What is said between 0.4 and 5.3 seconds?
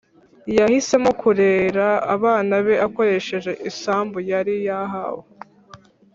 Yahisemo kurera abana be akoresheje isambu yari yahawe